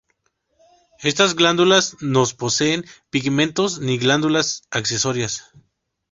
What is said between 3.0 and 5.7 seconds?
pigmentos ni glándulas accesorias.